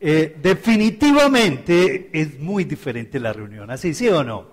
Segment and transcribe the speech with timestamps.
[0.00, 4.46] Eh, definitivamente es muy diferente la reunión, ¿así sí o no?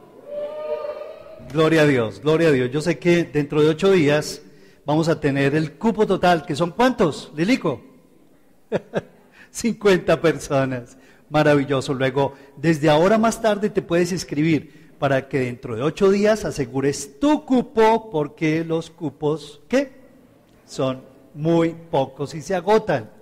[1.54, 2.72] Gloria a Dios, gloria a Dios.
[2.72, 4.42] Yo sé que dentro de ocho días
[4.86, 7.82] vamos a tener el cupo total, que son cuántos, Lilico?
[9.52, 10.98] 50 personas.
[11.30, 11.94] Maravilloso.
[11.94, 17.20] Luego, desde ahora más tarde te puedes inscribir para que dentro de ocho días asegures
[17.20, 19.92] tu cupo, porque los cupos, ¿qué?
[20.66, 21.02] Son
[21.34, 23.15] muy pocos y se agotan.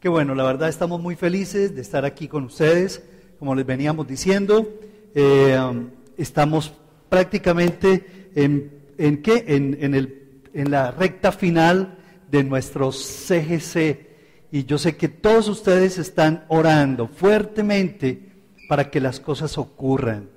[0.00, 3.02] Qué bueno, la verdad estamos muy felices de estar aquí con ustedes.
[3.38, 4.68] Como les veníamos diciendo,
[5.14, 5.88] eh, um,
[6.18, 6.74] estamos
[7.08, 9.44] prácticamente en, en qué?
[9.48, 11.96] En, en, el, en la recta final
[12.30, 14.06] de nuestro CGC.
[14.52, 18.32] Y yo sé que todos ustedes están orando fuertemente
[18.68, 20.28] para que las cosas ocurran.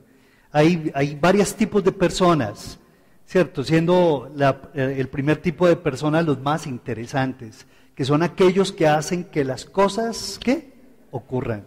[0.53, 2.79] Hay, hay varios tipos de personas,
[3.25, 3.61] ¿cierto?
[3.65, 4.33] Siendo
[4.73, 7.67] eh, el primer tipo de personas los más interesantes,
[7.99, 10.71] que son aquellos que hacen que las cosas, ¿qué?
[11.11, 11.65] Ocurran.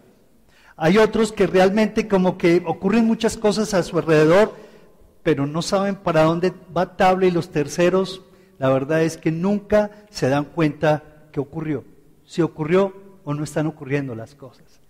[0.78, 4.54] Hay otros que realmente como que ocurren muchas cosas a su alrededor,
[5.22, 8.22] pero no saben para dónde va tabla y los terceros,
[8.58, 11.84] la verdad es que nunca se dan cuenta que ocurrió,
[12.24, 14.80] si ocurrió o no están ocurriendo las cosas.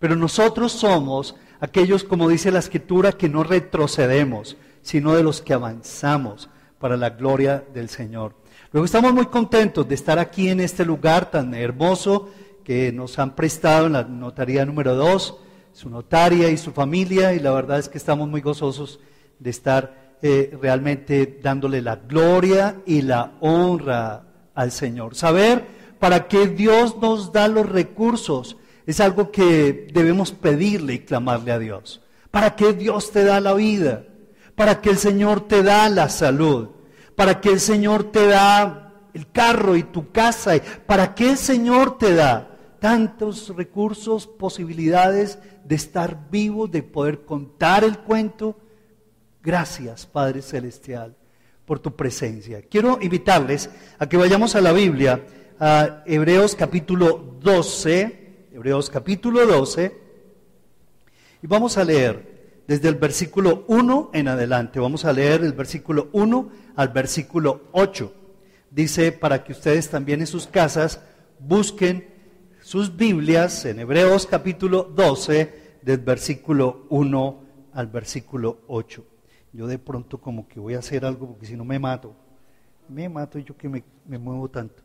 [0.00, 5.54] Pero nosotros somos aquellos, como dice la escritura, que no retrocedemos, sino de los que
[5.54, 8.34] avanzamos para la gloria del Señor.
[8.70, 12.28] Luego estamos muy contentos de estar aquí en este lugar tan hermoso
[12.62, 15.38] que nos han prestado en la notaría número 2,
[15.72, 19.00] su notaria y su familia, y la verdad es que estamos muy gozosos
[19.38, 24.24] de estar eh, realmente dándole la gloria y la honra
[24.54, 25.14] al Señor.
[25.14, 25.64] Saber
[25.98, 31.58] para qué Dios nos da los recursos es algo que debemos pedirle y clamarle a
[31.58, 32.02] Dios.
[32.30, 34.04] ¿Para qué Dios te da la vida?
[34.54, 36.68] ¿Para qué el Señor te da la salud?
[37.18, 40.52] ¿Para qué el Señor te da el carro y tu casa?
[40.86, 47.82] ¿Para qué el Señor te da tantos recursos, posibilidades de estar vivo, de poder contar
[47.82, 48.56] el cuento?
[49.42, 51.16] Gracias, Padre Celestial,
[51.66, 52.62] por tu presencia.
[52.62, 53.68] Quiero invitarles
[53.98, 55.26] a que vayamos a la Biblia,
[55.58, 59.96] a Hebreos capítulo 12 Hebreos capítulo 12,
[61.42, 62.27] y vamos a leer
[62.68, 64.78] desde el versículo 1 en adelante.
[64.78, 68.12] Vamos a leer el versículo 1 al versículo 8.
[68.70, 71.00] Dice, para que ustedes también en sus casas
[71.40, 72.06] busquen
[72.60, 77.42] sus Biblias en Hebreos capítulo 12, del versículo 1
[77.72, 79.04] al versículo 8.
[79.54, 82.14] Yo de pronto como que voy a hacer algo porque si no me mato.
[82.88, 84.82] Me mato yo que me, me muevo tanto.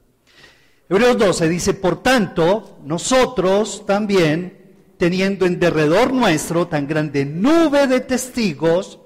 [0.88, 4.63] Hebreos 12 dice, por tanto, nosotros también,
[5.04, 9.00] teniendo en derredor nuestro tan grande nube de testigos,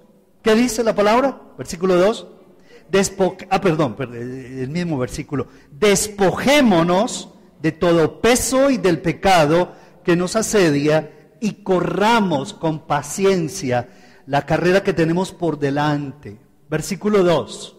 [0.44, 1.41] ¿qué dice la palabra?
[1.58, 2.28] Versículo 2.
[3.50, 5.47] ah, perdón, el mismo versículo.
[5.72, 9.72] Despojémonos de todo peso y del pecado
[10.03, 13.90] que nos asedia y corramos con paciencia
[14.28, 16.38] la carrera que tenemos por delante.
[16.69, 17.75] Versículo 2.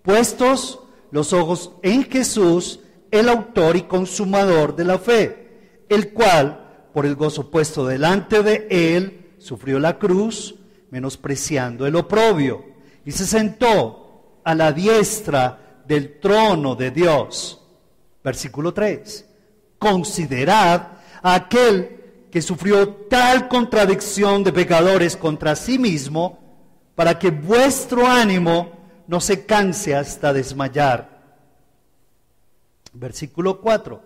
[0.00, 0.80] Puestos
[1.10, 2.80] los ojos en Jesús,
[3.10, 8.66] el autor y consumador de la fe, el cual, por el gozo puesto delante de
[8.70, 10.54] él, sufrió la cruz,
[10.90, 12.64] menospreciando el oprobio,
[13.04, 17.62] y se sentó a la diestra del trono de Dios.
[18.22, 19.26] Versículo 3.
[19.78, 20.88] Considerad
[21.22, 26.38] a aquel que sufrió tal contradicción de pecadores contra sí mismo,
[26.94, 28.72] para que vuestro ánimo
[29.06, 31.18] no se canse hasta desmayar
[32.92, 34.02] Versículo 4.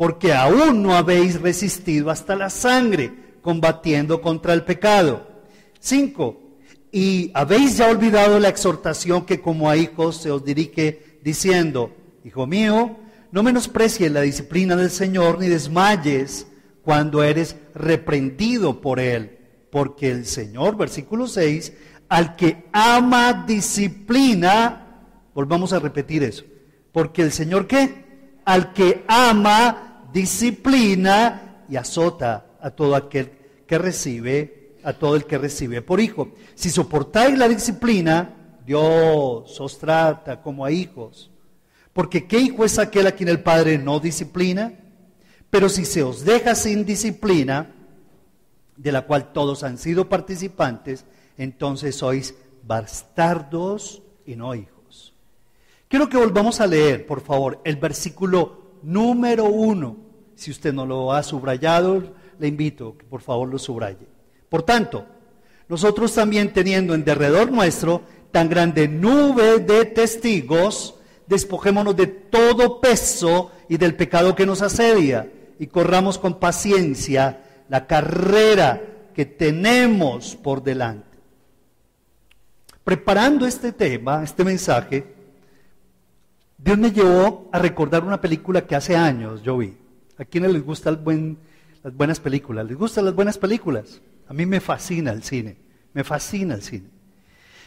[0.00, 3.12] Porque aún no habéis resistido hasta la sangre,
[3.42, 5.28] combatiendo contra el pecado.
[5.78, 6.40] 5.
[6.90, 11.94] Y habéis ya olvidado la exhortación que como a hijos se os dirige diciendo,
[12.24, 12.96] Hijo mío,
[13.30, 16.46] no menosprecies la disciplina del Señor ni desmayes
[16.82, 19.36] cuando eres reprendido por Él.
[19.70, 21.74] Porque el Señor, versículo 6,
[22.08, 26.44] al que ama disciplina, volvamos a repetir eso.
[26.90, 28.08] Porque el Señor qué?
[28.44, 33.30] al que ama, disciplina y azota a todo aquel
[33.66, 36.32] que recibe, a todo el que recibe por hijo.
[36.54, 41.30] Si soportáis la disciplina, Dios os trata como a hijos.
[41.92, 44.72] Porque ¿qué hijo es aquel a quien el Padre no disciplina?
[45.50, 47.74] Pero si se os deja sin disciplina,
[48.76, 51.04] de la cual todos han sido participantes,
[51.36, 55.14] entonces sois bastardos y no hijos.
[55.88, 59.96] Quiero que volvamos a leer, por favor, el versículo número uno.
[60.34, 62.02] Si usted no lo ha subrayado,
[62.38, 64.08] le invito que por favor lo subraye.
[64.48, 65.06] Por tanto,
[65.68, 70.94] nosotros también teniendo en derredor nuestro tan grande nube de testigos,
[71.26, 77.86] despojémonos de todo peso y del pecado que nos asedia y corramos con paciencia la
[77.86, 78.82] carrera
[79.14, 81.18] que tenemos por delante.
[82.82, 85.19] Preparando este tema, este mensaje,
[86.62, 89.76] Dios me llevó a recordar una película que hace años yo vi.
[90.18, 91.02] ¿A quiénes les gustan
[91.82, 92.66] las buenas películas?
[92.66, 94.02] ¿Les gustan las buenas películas?
[94.28, 95.56] A mí me fascina el cine,
[95.94, 96.88] me fascina el cine.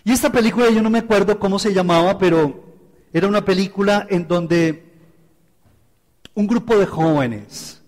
[0.04, 2.76] Y esta película yo no me acuerdo cómo se llamaba, pero
[3.12, 4.94] era una película en donde
[6.36, 7.82] un grupo de jóvenes,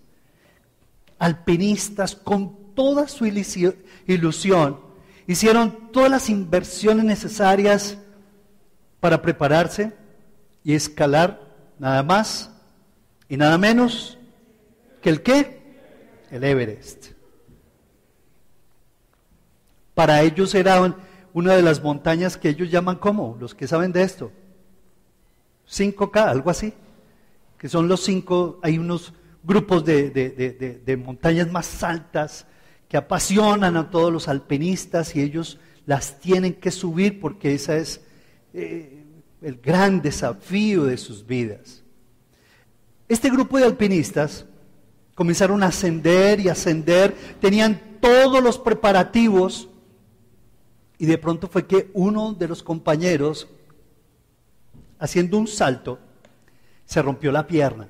[1.18, 4.80] alpinistas, con toda su ilusión,
[5.28, 7.96] hicieron todas las inversiones necesarias
[8.98, 9.92] para prepararse
[10.66, 11.40] y escalar
[11.78, 12.50] nada más
[13.28, 14.18] y nada menos
[15.00, 15.62] que el qué?
[16.28, 17.12] El Everest.
[19.94, 20.92] Para ellos era
[21.32, 24.32] una de las montañas que ellos llaman como, los que saben de esto,
[25.70, 26.74] 5K, algo así,
[27.56, 29.12] que son los cinco, hay unos
[29.44, 32.44] grupos de, montañas más altas
[32.88, 38.00] que apasionan a todos los alpinistas y ellos las tienen que subir porque esa es
[38.52, 38.95] eh,
[39.42, 41.82] el gran desafío de sus vidas.
[43.08, 44.46] Este grupo de alpinistas
[45.14, 49.68] comenzaron a ascender y ascender, tenían todos los preparativos
[50.98, 53.48] y de pronto fue que uno de los compañeros,
[54.98, 55.98] haciendo un salto,
[56.84, 57.88] se rompió la pierna.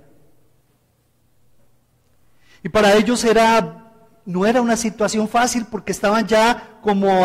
[2.63, 3.93] Y para ellos era,
[4.25, 7.23] no era una situación fácil porque estaban ya como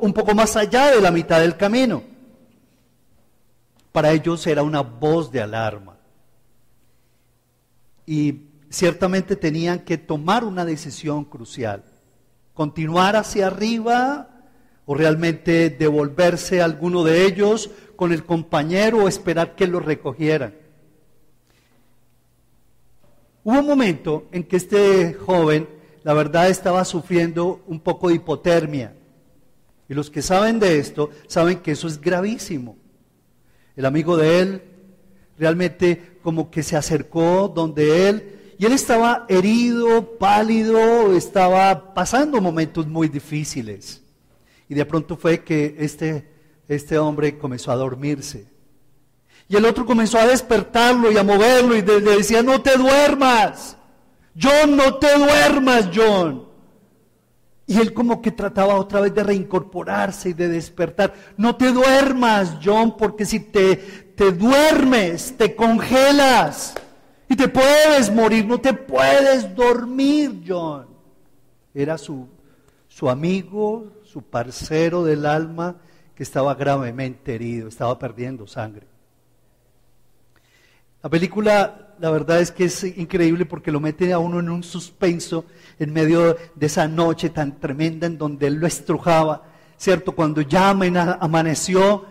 [0.00, 2.13] un poco más allá de la mitad del camino
[3.94, 5.96] para ellos era una voz de alarma.
[8.04, 11.84] Y ciertamente tenían que tomar una decisión crucial.
[12.54, 14.30] Continuar hacia arriba
[14.84, 20.56] o realmente devolverse a alguno de ellos con el compañero o esperar que lo recogieran.
[23.44, 25.68] Hubo un momento en que este joven,
[26.02, 28.92] la verdad, estaba sufriendo un poco de hipotermia.
[29.88, 32.82] Y los que saben de esto saben que eso es gravísimo.
[33.76, 34.62] El amigo de él
[35.38, 42.86] realmente como que se acercó donde él y él estaba herido, pálido, estaba pasando momentos
[42.86, 44.02] muy difíciles.
[44.68, 46.28] Y de pronto fue que este,
[46.68, 48.46] este hombre comenzó a dormirse.
[49.48, 53.76] Y el otro comenzó a despertarlo y a moverlo y le decía, no te duermas.
[54.40, 56.53] John, no te duermas, John.
[57.66, 61.14] Y él como que trataba otra vez de reincorporarse y de despertar.
[61.36, 66.74] No te duermas, John, porque si te, te duermes, te congelas
[67.28, 68.44] y te puedes morir.
[68.46, 70.86] No te puedes dormir, John.
[71.72, 72.28] Era su,
[72.86, 75.76] su amigo, su parcero del alma
[76.14, 78.86] que estaba gravemente herido, estaba perdiendo sangre.
[81.02, 84.62] La película, la verdad es que es increíble porque lo mete a uno en un
[84.62, 85.44] suspenso
[85.78, 89.42] en medio de esa noche tan tremenda en donde él lo estrujaba,
[89.76, 90.12] ¿cierto?
[90.12, 92.06] Cuando ya amaneció,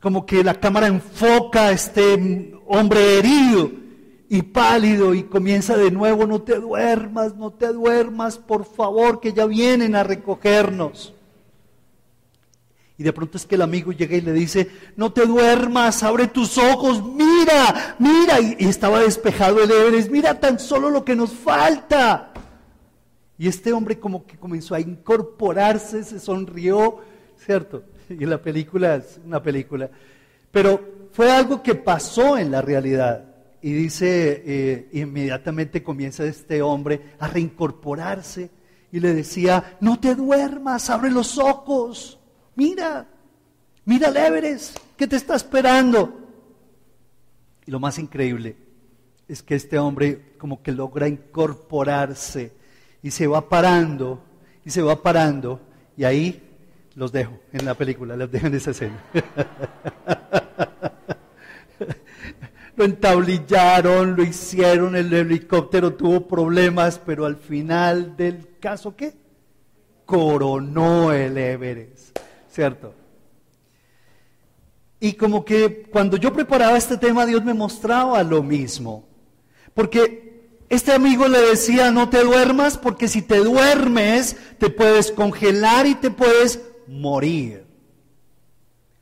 [0.00, 3.70] como que la cámara enfoca a este hombre herido
[4.28, 9.32] y pálido y comienza de nuevo, no te duermas, no te duermas, por favor, que
[9.32, 11.14] ya vienen a recogernos.
[13.02, 16.28] Y de pronto es que el amigo llega y le dice, no te duermas, abre
[16.28, 18.38] tus ojos, mira, mira.
[18.40, 22.32] Y, estaba despejado el Everest, mira tan solo lo que nos falta.
[23.36, 26.98] Y este hombre como que comenzó a incorporarse, se sonrió,
[27.44, 27.82] ¿cierto?
[28.08, 29.90] Y la película es una película.
[30.52, 33.24] Pero fue algo que pasó en la realidad.
[33.62, 38.48] Y dice, eh, inmediatamente comienza este hombre a reincorporarse
[38.92, 42.20] y le decía, no te duermas, abre los ojos.
[42.54, 43.06] Mira,
[43.84, 46.20] mira el Everest, ¿qué te está esperando?
[47.64, 48.56] Y lo más increíble
[49.28, 52.52] es que este hombre como que logra incorporarse
[53.02, 54.22] y se va parando
[54.64, 55.60] y se va parando
[55.96, 56.42] y ahí
[56.94, 59.02] los dejo en la película, los dejo en esa escena.
[62.76, 69.14] lo entablillaron, lo hicieron, el helicóptero tuvo problemas, pero al final del caso, ¿qué?
[70.04, 72.18] Coronó el Everest.
[72.52, 72.94] ¿Cierto?
[75.00, 79.04] Y como que cuando yo preparaba este tema, Dios me mostraba lo mismo.
[79.74, 85.86] Porque este amigo le decía, no te duermas, porque si te duermes, te puedes congelar
[85.86, 87.64] y te puedes morir.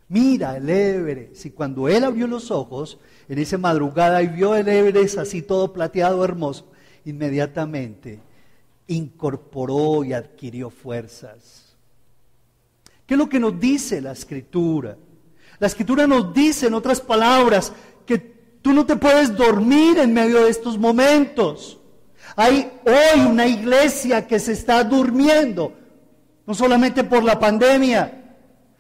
[0.09, 1.45] Mira el Everest.
[1.47, 5.73] Y cuando él abrió los ojos, en esa madrugada, y vio el Everest así todo
[5.73, 6.67] plateado, hermoso,
[7.05, 8.21] inmediatamente
[8.87, 11.60] incorporó y adquirió fuerzas
[13.11, 14.97] ¿Qué es lo que nos dice la escritura?
[15.59, 17.73] La escritura nos dice, en otras palabras,
[18.07, 21.79] que Tú no te puedes dormir en medio de estos momentos.
[22.37, 25.73] Hay hoy una iglesia que se está durmiendo,
[26.47, 28.37] no solamente por la pandemia,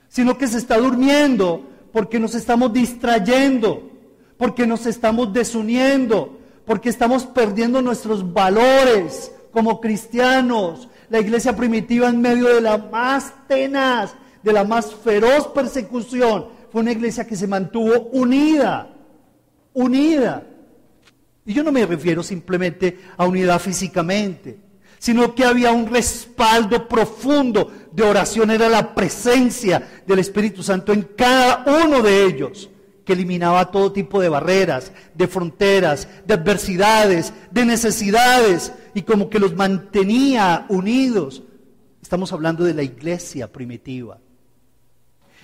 [0.09, 3.91] sino que se está durmiendo porque nos estamos distrayendo,
[4.37, 10.89] porque nos estamos desuniendo, porque estamos perdiendo nuestros valores como cristianos.
[11.09, 16.83] La iglesia primitiva en medio de la más tenaz, de la más feroz persecución, fue
[16.83, 18.89] una iglesia que se mantuvo unida,
[19.75, 20.47] unida.
[21.45, 24.59] Y yo no me refiero simplemente a unidad físicamente,
[24.99, 31.03] sino que había un respaldo profundo de oración, era la presencia del Espíritu Santo en
[31.17, 32.71] cada uno de ellos,
[33.05, 39.41] que eliminaba todo tipo de barreras, de fronteras, de adversidades, de necesidades, y como que
[39.41, 41.43] los mantenía unidos.
[42.03, 44.19] Estamos hablando de la iglesia primitiva.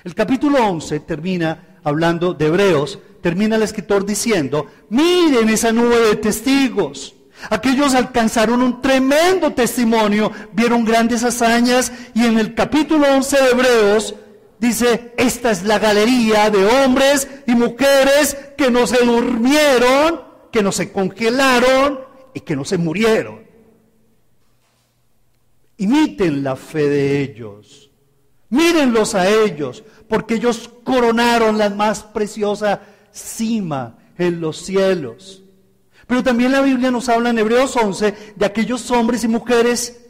[0.07, 6.15] El capítulo 11 termina hablando de Hebreos, termina el escritor diciendo, miren esa nube de
[6.15, 7.17] testigos.
[7.51, 14.15] Aquellos alcanzaron un tremendo testimonio, vieron grandes hazañas y en el capítulo 11 de Hebreos
[14.61, 20.21] dice, esta es la galería de hombres y mujeres que no se durmieron,
[20.53, 21.99] que no se congelaron
[22.33, 23.45] y que no se murieron.
[25.79, 27.86] Imiten la fe de ellos.
[28.57, 32.81] Mírenlos a ellos, porque ellos coronaron la más preciosa
[33.13, 35.43] cima en los cielos.
[36.07, 40.01] Pero también la Biblia nos habla en Hebreos 11 de aquellos hombres y mujeres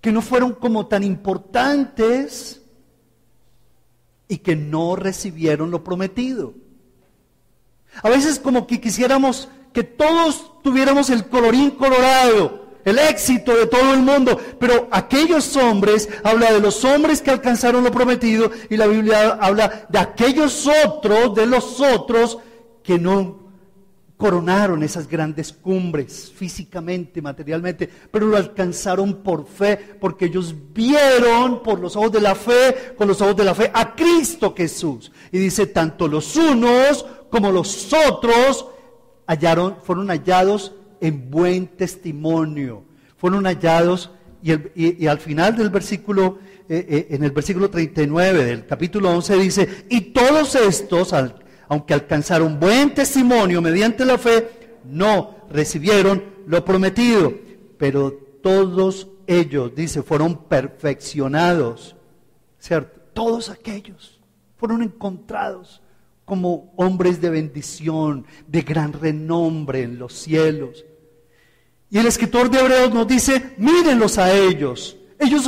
[0.00, 2.62] que no fueron como tan importantes
[4.28, 6.54] y que no recibieron lo prometido.
[8.02, 13.92] A veces como que quisiéramos que todos tuviéramos el colorín colorado el éxito de todo
[13.92, 14.38] el mundo.
[14.58, 19.86] Pero aquellos hombres, habla de los hombres que alcanzaron lo prometido y la Biblia habla
[19.88, 22.38] de aquellos otros, de los otros
[22.82, 23.42] que no
[24.22, 31.80] coronaron esas grandes cumbres físicamente, materialmente, pero lo alcanzaron por fe, porque ellos vieron por
[31.80, 35.10] los ojos de la fe, con los ojos de la fe, a Cristo Jesús.
[35.32, 38.66] Y dice, tanto los unos como los otros
[39.26, 40.72] hallaron, fueron hallados
[41.02, 42.84] en buen testimonio.
[43.16, 44.10] Fueron hallados
[44.42, 49.68] y, al final del versículo, eh, eh, en el versículo 39 del capítulo 11 dice,
[49.90, 51.12] y todos estos,
[51.68, 54.48] aunque alcanzaron buen testimonio mediante la fe,
[54.84, 57.32] no recibieron lo prometido,
[57.78, 61.96] pero todos ellos, dice, fueron perfeccionados,
[62.58, 63.00] ¿cierto?
[63.12, 64.20] Todos aquellos
[64.56, 65.82] fueron encontrados
[66.24, 70.84] como hombres de bendición, de gran renombre en los cielos.
[71.92, 74.96] Y el escritor de Hebreos nos dice, mírenlos a ellos.
[75.18, 75.46] Ellos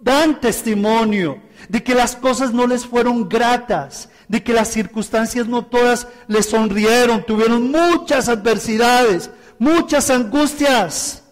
[0.00, 5.66] dan testimonio de que las cosas no les fueron gratas, de que las circunstancias no
[5.66, 11.22] todas les sonrieron, tuvieron muchas adversidades, muchas angustias,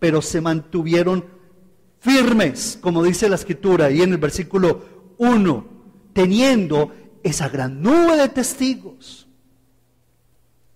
[0.00, 1.24] pero se mantuvieron
[2.00, 5.64] firmes, como dice la escritura, y en el versículo 1,
[6.12, 6.90] teniendo
[7.22, 9.25] esa gran nube de testigos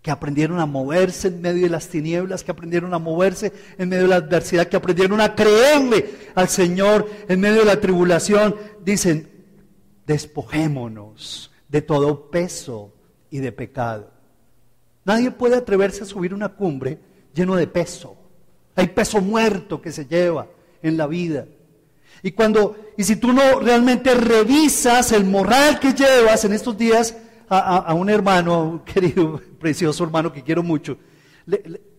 [0.02, 4.04] que aprendieron a moverse en medio de las tinieblas, que aprendieron a moverse en medio
[4.04, 9.28] de la adversidad, que aprendieron a creerle al Señor en medio de la tribulación, dicen,
[10.06, 12.94] despojémonos de todo peso
[13.30, 14.10] y de pecado.
[15.04, 16.98] Nadie puede atreverse a subir una cumbre
[17.34, 18.16] lleno de peso.
[18.76, 20.46] Hay peso muerto que se lleva
[20.82, 21.46] en la vida.
[22.22, 27.16] Y cuando, y si tú no realmente revisas el moral que llevas en estos días,
[27.48, 30.98] a, un hermano, querido, precioso hermano que quiero mucho,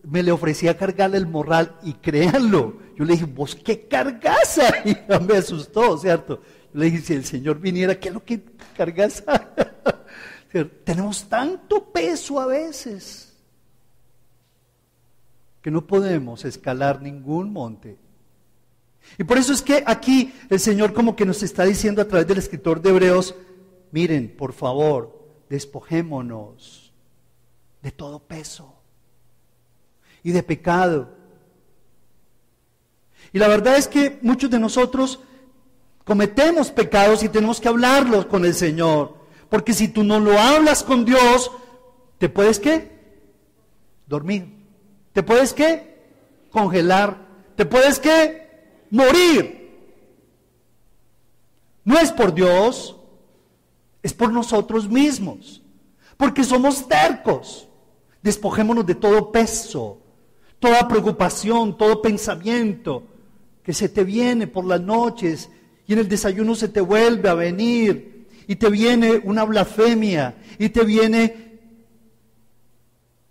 [0.02, 4.96] me le ofrecía cargarle el morral y créanlo, yo le dije, vos qué cargas Y
[5.26, 6.42] me asustó, ¿cierto?
[6.74, 8.42] Yo le dije, si el Señor viniera, ¿qué es lo que
[8.76, 9.24] cargas?
[10.84, 13.34] Tenemos tanto peso a veces
[15.62, 17.96] que no podemos escalar ningún monte.
[19.18, 22.26] Y por eso es que aquí el Señor como que nos está diciendo a través
[22.26, 23.34] del escritor de Hebreos,
[23.92, 26.81] miren, por favor, despojémonos
[27.82, 28.74] de todo peso
[30.22, 31.10] y de pecado.
[33.32, 35.20] Y la verdad es que muchos de nosotros
[36.04, 39.16] cometemos pecados y tenemos que hablarlos con el Señor.
[39.48, 41.50] Porque si tú no lo hablas con Dios,
[42.18, 42.90] ¿te puedes qué?
[44.06, 44.46] Dormir.
[45.12, 46.02] ¿Te puedes qué?
[46.50, 47.26] Congelar.
[47.56, 48.86] ¿Te puedes qué?
[48.90, 49.62] Morir.
[51.84, 52.96] No es por Dios,
[54.02, 55.62] es por nosotros mismos,
[56.16, 57.68] porque somos tercos.
[58.22, 59.98] Despojémonos de todo peso,
[60.58, 63.04] toda preocupación, todo pensamiento
[63.62, 65.50] que se te viene por las noches
[65.86, 70.68] y en el desayuno se te vuelve a venir y te viene una blasfemia y
[70.68, 71.52] te viene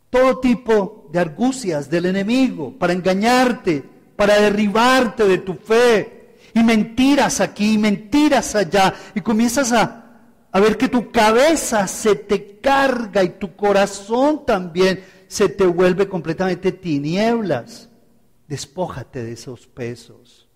[0.09, 3.83] todo tipo de argucias del enemigo para engañarte,
[4.15, 6.37] para derribarte de tu fe.
[6.53, 8.93] Y mentiras aquí, mentiras allá.
[9.15, 10.00] Y comienzas a,
[10.51, 16.07] a ver que tu cabeza se te carga y tu corazón también se te vuelve
[16.07, 17.89] completamente tinieblas.
[18.47, 20.49] Despójate de esos pesos.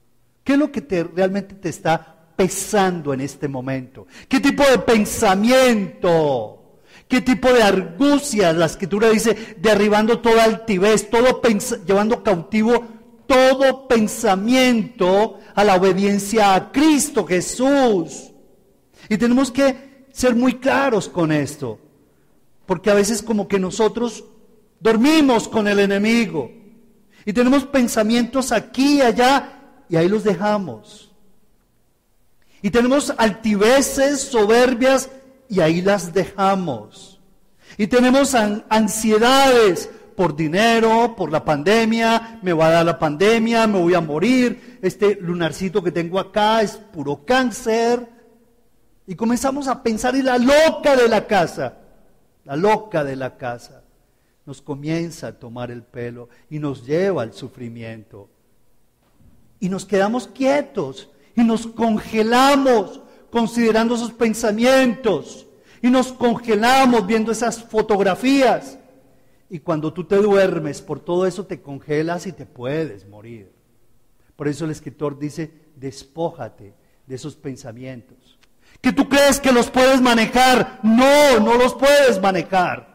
[0.43, 4.05] ¿Qué es lo que te, realmente te está pesando en este momento?
[4.27, 6.81] ¿Qué tipo de pensamiento?
[7.07, 8.55] ¿Qué tipo de argucias?
[8.55, 11.41] La escritura dice, derribando toda altivez, todo
[11.85, 12.95] llevando cautivo
[13.27, 18.31] todo pensamiento a la obediencia a Cristo Jesús.
[19.09, 19.84] Y tenemos que
[20.15, 21.77] ser muy claros con esto,
[22.65, 24.23] porque a veces como que nosotros
[24.79, 26.49] dormimos con el enemigo
[27.25, 31.11] y tenemos pensamientos aquí y allá y ahí los dejamos.
[32.61, 35.09] Y tenemos altiveces, soberbias
[35.49, 37.19] y ahí las dejamos.
[37.77, 43.81] Y tenemos ansiedades por dinero, por la pandemia, me va a dar la pandemia, me
[43.81, 48.14] voy a morir, este lunarcito que tengo acá es puro cáncer.
[49.07, 51.77] Y comenzamos a pensar en la loca de la casa,
[52.43, 53.83] la loca de la casa.
[54.45, 58.29] Nos comienza a tomar el pelo y nos lleva al sufrimiento.
[59.59, 65.45] Y nos quedamos quietos y nos congelamos considerando esos pensamientos
[65.81, 68.79] y nos congelamos viendo esas fotografías.
[69.49, 73.51] Y cuando tú te duermes, por todo eso te congelas y te puedes morir.
[74.35, 76.73] Por eso el escritor dice, despójate
[77.05, 78.34] de esos pensamientos.
[78.85, 80.79] Que tú crees que los puedes manejar.
[80.83, 82.87] No, no los puedes manejar.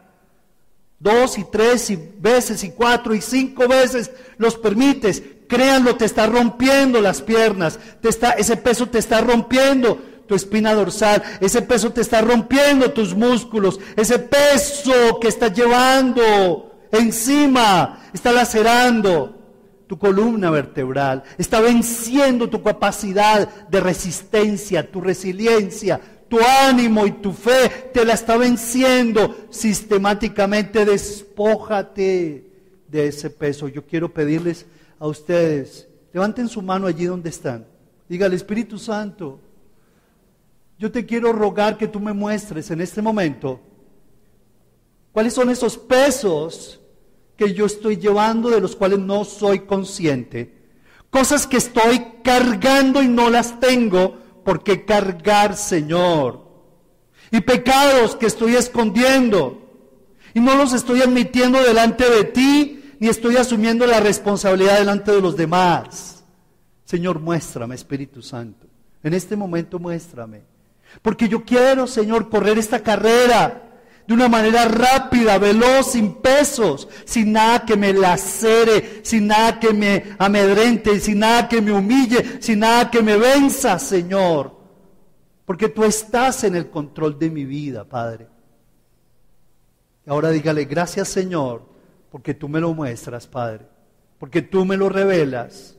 [1.00, 5.20] Dos y tres y veces y cuatro y cinco veces los permites.
[5.48, 7.80] Créanlo, te está rompiendo las piernas.
[8.00, 12.92] Te está, ese peso te está rompiendo tu espina dorsal, ese peso te está rompiendo
[12.92, 19.39] tus músculos, ese peso que está llevando encima, está lacerando
[19.90, 27.32] tu columna vertebral, está venciendo tu capacidad de resistencia, tu resiliencia, tu ánimo y tu
[27.32, 30.84] fe, te la está venciendo sistemáticamente.
[30.84, 32.46] Despójate
[32.86, 33.66] de ese peso.
[33.66, 34.64] Yo quiero pedirles
[35.00, 37.66] a ustedes, levanten su mano allí donde están.
[38.08, 39.40] Diga al Espíritu Santo,
[40.78, 43.58] yo te quiero rogar que tú me muestres en este momento
[45.10, 46.79] cuáles son esos pesos
[47.40, 50.52] que yo estoy llevando de los cuales no soy consciente.
[51.08, 56.44] Cosas que estoy cargando y no las tengo por qué cargar, Señor.
[57.30, 59.58] Y pecados que estoy escondiendo
[60.34, 65.22] y no los estoy admitiendo delante de ti ni estoy asumiendo la responsabilidad delante de
[65.22, 66.22] los demás.
[66.84, 68.66] Señor, muéstrame, Espíritu Santo.
[69.02, 70.42] En este momento muéstrame.
[71.00, 73.69] Porque yo quiero, Señor, correr esta carrera
[74.10, 79.72] de una manera rápida, veloz, sin pesos, sin nada que me lacere, sin nada que
[79.72, 84.52] me amedrente, sin nada que me humille, sin nada que me venza, Señor.
[85.44, 88.26] Porque tú estás en el control de mi vida, Padre.
[90.04, 91.62] Y ahora dígale, gracias, Señor,
[92.10, 93.68] porque tú me lo muestras, Padre.
[94.18, 95.76] Porque tú me lo revelas.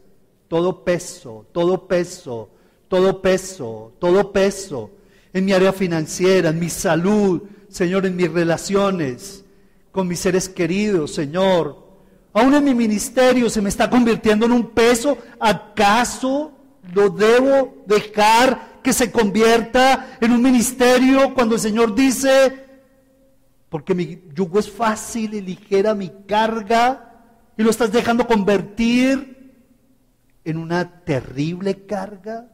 [0.48, 2.50] Todo peso, todo peso,
[2.88, 4.92] todo peso, todo peso
[5.34, 7.42] en mi área financiera, en mi salud,
[7.72, 9.46] Señor, en mis relaciones
[9.92, 11.90] con mis seres queridos, Señor.
[12.34, 15.18] Aún en mi ministerio se me está convirtiendo en un peso.
[15.40, 16.52] ¿Acaso
[16.94, 22.66] lo debo dejar que se convierta en un ministerio cuando el Señor dice,
[23.70, 27.08] porque mi yugo es fácil y ligera mi carga,
[27.58, 29.54] y lo estás dejando convertir
[30.44, 32.48] en una terrible carga?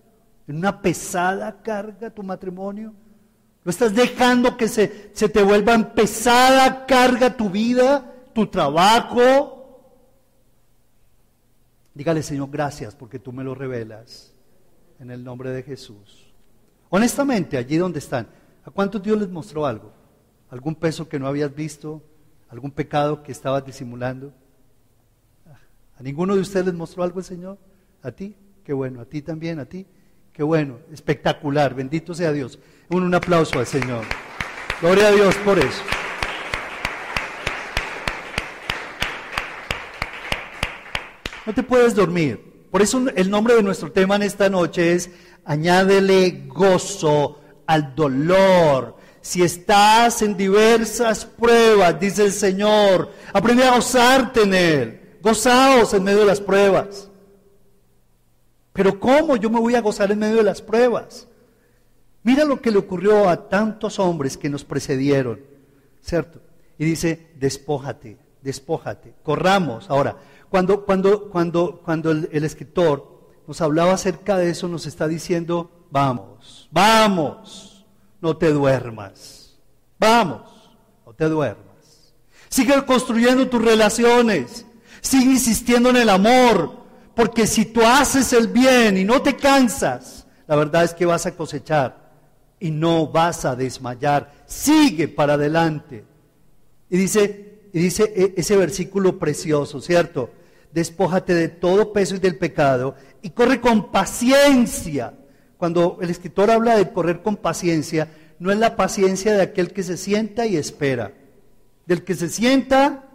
[0.48, 2.94] en una pesada carga tu matrimonio?
[3.68, 9.92] ¿Lo estás dejando que se, se te vuelva pesada carga tu vida, tu trabajo?
[11.94, 14.34] Dígale, Señor, gracias porque tú me lo revelas
[15.00, 16.32] en el nombre de Jesús.
[16.90, 18.30] Honestamente, allí donde están,
[18.64, 19.92] ¿a cuántos Dios les mostró algo?
[20.50, 22.02] ¿Algún peso que no habías visto?
[22.48, 24.32] ¿Algún pecado que estabas disimulando?
[26.00, 27.58] ¿A ninguno de ustedes les mostró algo el Señor?
[28.02, 28.34] ¿A ti?
[28.64, 29.86] Qué bueno, a ti también, a ti.
[30.38, 32.60] Qué bueno, espectacular, bendito sea Dios.
[32.90, 34.06] Un, un aplauso al Señor.
[34.80, 35.82] Gloria a Dios por eso.
[41.44, 42.68] No te puedes dormir.
[42.70, 45.10] Por eso el nombre de nuestro tema en esta noche es
[45.44, 48.96] añádele gozo al dolor.
[49.22, 55.18] Si estás en diversas pruebas, dice el Señor, aprende a gozarte en Él.
[55.20, 57.10] Gozaos en medio de las pruebas.
[58.78, 61.28] Pero ¿cómo yo me voy a gozar en medio de las pruebas?
[62.22, 65.40] Mira lo que le ocurrió a tantos hombres que nos precedieron,
[66.00, 66.42] ¿cierto?
[66.78, 69.90] y dice, despójate, despójate, corramos.
[69.90, 70.18] Ahora,
[70.50, 75.72] cuando, cuando, cuando, cuando el, el escritor nos hablaba acerca de eso, nos está diciendo,
[75.90, 77.84] vamos, vamos,
[78.22, 79.58] no te duermas,
[79.98, 80.70] vamos,
[81.04, 82.14] no te duermas.
[82.48, 84.68] Sigue construyendo tus relaciones,
[85.02, 86.87] sigue insistiendo en el amor,
[87.18, 91.26] porque si tú haces el bien y no te cansas, la verdad es que vas
[91.26, 92.12] a cosechar
[92.60, 94.32] y no vas a desmayar.
[94.46, 96.06] Sigue para adelante.
[96.92, 100.30] Y dice, y dice e, ese versículo precioso, ¿cierto?
[100.72, 105.16] Despójate de todo peso y del pecado y corre con paciencia.
[105.58, 109.82] Cuando el escritor habla de correr con paciencia, no es la paciencia de aquel que
[109.82, 111.14] se sienta y espera,
[111.88, 113.10] del que se sienta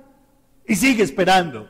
[0.67, 1.69] y sigue esperando,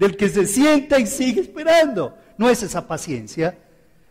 [0.00, 2.16] del que se sienta y sigue esperando.
[2.38, 3.56] No es esa paciencia.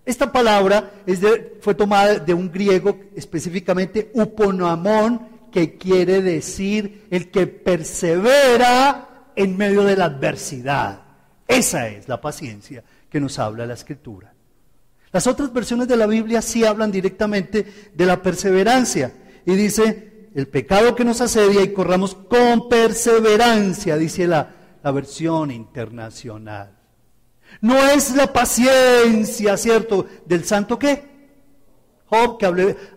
[0.06, 1.19] Esta palabra es
[1.62, 9.84] fue tomada de un griego específicamente uponoamón, que quiere decir el que persevera en medio
[9.84, 11.02] de la adversidad.
[11.47, 14.32] Esa es la paciencia que nos habla la Escritura.
[15.12, 19.12] Las otras versiones de la Biblia sí hablan directamente de la perseverancia
[19.43, 25.52] y dice, el pecado que nos asedia y corramos con perseverancia, dice la, la versión
[25.52, 26.78] internacional.
[27.62, 30.06] No es la paciencia, ¿cierto?
[30.26, 31.10] Del santo qué?
[32.06, 32.46] Job, que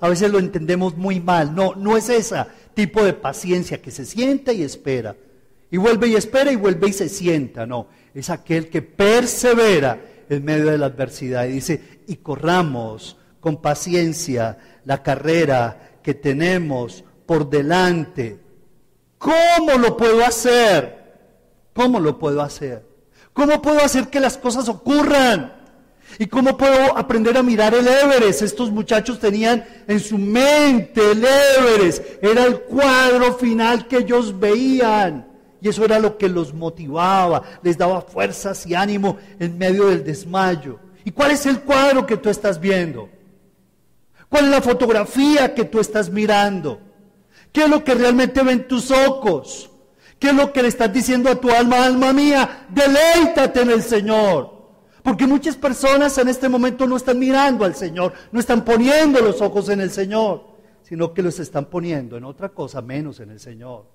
[0.01, 1.55] a veces lo entendemos muy mal.
[1.55, 5.17] No, no es ese tipo de paciencia que se sienta y espera.
[5.71, 7.67] Y vuelve y espera y vuelve y se sienta.
[7.67, 11.47] No, es aquel que persevera en medio de la adversidad.
[11.47, 18.39] Y dice, y corramos con paciencia la carrera que tenemos por delante.
[19.19, 21.02] ¿Cómo lo puedo hacer?
[21.75, 22.87] ¿Cómo lo puedo hacer?
[23.33, 25.55] ¿Cómo puedo hacer que las cosas ocurran?
[26.19, 28.43] ¿Y cómo puedo aprender a mirar el Everest?
[28.43, 32.23] Estos muchachos tenían en su mente el Everest.
[32.23, 35.27] Era el cuadro final que ellos veían.
[35.63, 40.05] Y eso era lo que los motivaba, les daba fuerzas y ánimo en medio del
[40.05, 40.81] desmayo.
[41.05, 43.09] ¿Y cuál es el cuadro que tú estás viendo?
[44.29, 46.81] ¿Cuál es la fotografía que tú estás mirando?
[47.53, 49.71] ¿Qué es lo que realmente ven tus ojos?
[50.23, 52.69] ¿Qué es lo que le estás diciendo a tu alma, alma mía?
[52.69, 54.53] Deleítate en el Señor.
[55.03, 59.41] Porque muchas personas en este momento no están mirando al Señor, no están poniendo los
[59.41, 60.45] ojos en el Señor,
[60.85, 63.87] sino que los están poniendo en otra cosa menos en el Señor.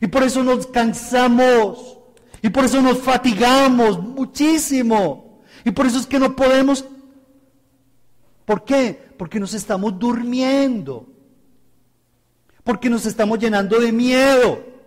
[0.00, 1.98] Y por eso nos cansamos.
[2.40, 5.42] Y por eso nos fatigamos muchísimo.
[5.66, 6.82] Y por eso es que no podemos.
[8.46, 8.98] ¿Por qué?
[9.18, 11.06] Porque nos estamos durmiendo.
[12.64, 14.77] Porque nos estamos llenando de miedo.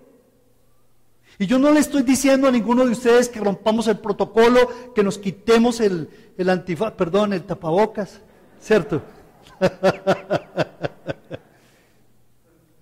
[1.42, 5.02] Y yo no le estoy diciendo a ninguno de ustedes que rompamos el protocolo, que
[5.02, 8.22] nos quitemos el, el antifaz, perdón, el tapabocas,
[8.62, 9.02] ¿cierto?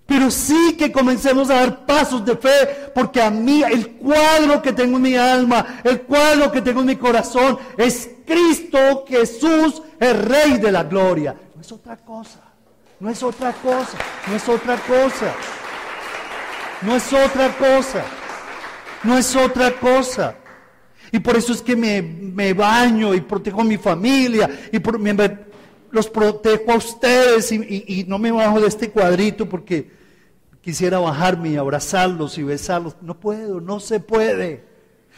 [0.04, 4.74] Pero sí que comencemos a dar pasos de fe, porque a mí el cuadro que
[4.74, 10.18] tengo en mi alma, el cuadro que tengo en mi corazón, es Cristo Jesús, el
[10.18, 11.34] Rey de la Gloria.
[11.54, 12.40] No es otra cosa,
[12.98, 13.96] no es otra cosa,
[14.28, 15.34] no es otra cosa,
[16.82, 18.04] no es otra cosa,
[19.04, 20.36] no es otra cosa.
[21.12, 25.00] Y por eso es que me, baño y protejo a mi familia y por,
[25.90, 30.00] los protejo a ustedes y, y no me bajo de este cuadrito porque
[30.62, 32.96] Quisiera bajarme y abrazarlos y besarlos.
[33.00, 34.64] No puedo, no se puede.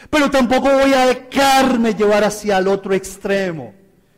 [0.09, 3.75] Pero tampoco voy a dejarme llevar hacia el otro extremo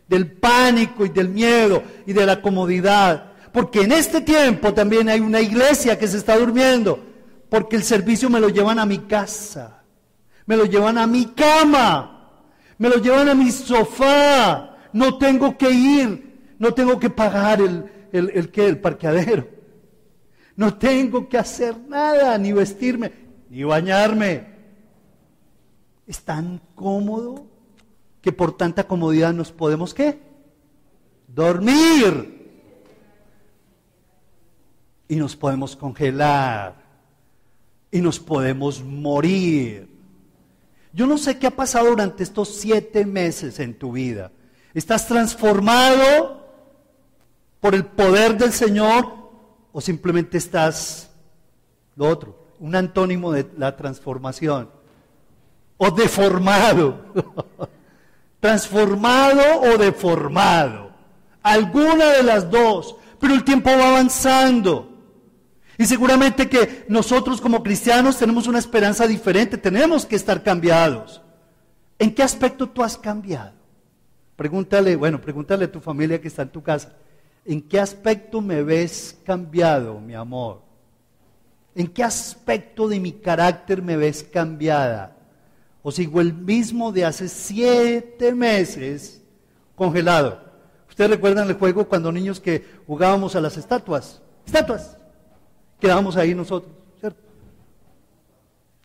[0.06, 3.32] del pánico y del miedo y de la comodidad.
[3.52, 7.00] Porque en este tiempo también hay una iglesia que se está durmiendo.
[7.48, 9.82] Porque el servicio me lo llevan a mi casa.
[10.46, 12.42] Me lo llevan a mi cama.
[12.78, 14.76] Me lo llevan a mi sofá.
[14.92, 16.54] No tengo que ir.
[16.58, 19.48] No tengo que pagar el, el, el, el parqueadero.
[20.56, 23.12] No tengo que hacer nada, ni vestirme,
[23.50, 24.54] ni bañarme.
[26.06, 27.46] Es tan cómodo
[28.20, 30.20] que por tanta comodidad nos podemos qué?
[31.26, 32.30] Dormir.
[35.08, 36.83] Y nos podemos congelar.
[37.94, 39.88] Y nos podemos morir.
[40.92, 44.32] Yo no sé qué ha pasado durante estos siete meses en tu vida.
[44.74, 46.44] ¿Estás transformado
[47.60, 49.06] por el poder del Señor
[49.72, 51.08] o simplemente estás
[51.96, 54.70] lo otro, un antónimo de la transformación,
[55.76, 57.04] o deformado,
[58.40, 60.90] transformado o deformado,
[61.42, 64.93] alguna de las dos, pero el tiempo va avanzando.
[65.78, 71.20] Y seguramente que nosotros como cristianos tenemos una esperanza diferente, tenemos que estar cambiados.
[71.98, 73.52] ¿En qué aspecto tú has cambiado?
[74.36, 76.92] Pregúntale, bueno, pregúntale a tu familia que está en tu casa.
[77.44, 80.62] ¿En qué aspecto me ves cambiado, mi amor?
[81.74, 85.16] ¿En qué aspecto de mi carácter me ves cambiada?
[85.82, 89.20] ¿O sigo el mismo de hace siete meses
[89.74, 90.42] congelado?
[90.88, 94.22] ¿Ustedes recuerdan el juego cuando niños que jugábamos a las estatuas?
[94.46, 94.96] Estatuas.
[95.84, 96.72] Quedábamos ahí nosotros.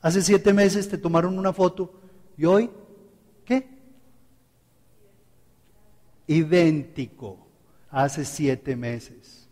[0.01, 1.93] Hace siete meses te tomaron una foto
[2.37, 2.69] y hoy,
[3.45, 3.69] ¿qué?
[6.27, 7.47] Idéntico.
[7.89, 9.47] Hace siete meses.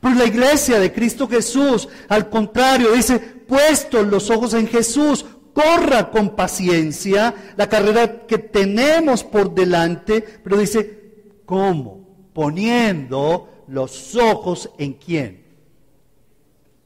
[0.00, 6.08] Pero la iglesia de Cristo Jesús, al contrario, dice, puestos los ojos en Jesús, corra
[6.08, 12.30] con paciencia la carrera que tenemos por delante, pero dice, ¿cómo?
[12.32, 15.41] Poniendo los ojos en quién?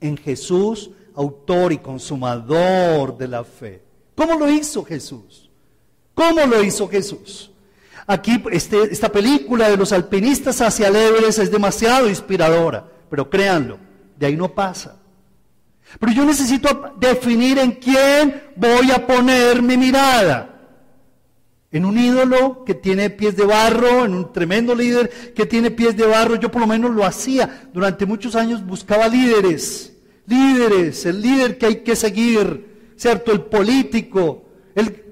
[0.06, 3.82] En Jesús, autor y consumador de la fe.
[4.14, 5.50] ¿Cómo lo hizo Jesús?
[6.14, 7.50] ¿Cómo lo hizo Jesús?
[8.06, 13.78] Aquí este, esta película de los alpinistas hacia el es demasiado inspiradora, pero créanlo,
[14.16, 15.00] de ahí no pasa.
[15.98, 20.52] Pero yo necesito definir en quién voy a poner mi mirada.
[21.72, 25.96] En un ídolo que tiene pies de barro, en un tremendo líder que tiene pies
[25.96, 27.68] de barro, yo por lo menos lo hacía.
[27.72, 29.95] Durante muchos años buscaba líderes,
[30.26, 33.32] líderes, el líder que hay que seguir, ¿cierto?
[33.32, 35.04] El político, el,